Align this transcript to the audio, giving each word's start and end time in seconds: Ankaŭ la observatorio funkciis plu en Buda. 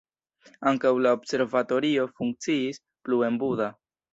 Ankaŭ 0.69 0.93
la 1.07 1.11
observatorio 1.17 2.09
funkciis 2.21 2.83
plu 3.07 3.25
en 3.29 3.39
Buda. 3.45 3.71